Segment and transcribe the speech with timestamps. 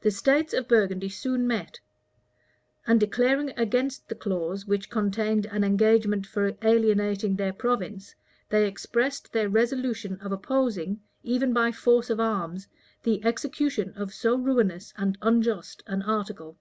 [0.00, 1.78] The states of Burgundy soon met;
[2.84, 8.16] and declaring against the clause which contained an engagement for alienating their province,
[8.48, 12.66] they expressed their resolution of opposing, even by force of arms,
[13.04, 16.56] the execution of so ruinous and unjust an article.